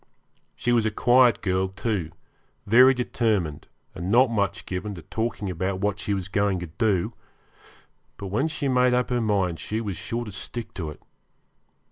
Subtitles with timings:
[0.55, 2.09] She was a quiet girl, too,
[2.65, 7.13] very determined, and not much given to talking about what she was going to do;
[8.17, 11.03] but when she made up her mind she was sure to stick to it.